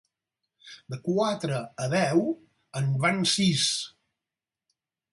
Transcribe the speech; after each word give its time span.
De 0.93 0.97
quatre 1.07 1.59
a 1.87 1.91
deu 1.93 2.25
en 2.83 2.91
van 3.07 3.23
sis. 3.37 3.71